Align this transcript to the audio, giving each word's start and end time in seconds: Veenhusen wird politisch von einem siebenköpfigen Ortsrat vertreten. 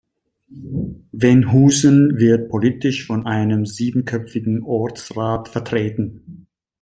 Veenhusen 1.11 2.17
wird 2.17 2.49
politisch 2.49 3.05
von 3.05 3.27
einem 3.27 3.67
siebenköpfigen 3.67 4.63
Ortsrat 4.63 5.47
vertreten. 5.47 6.47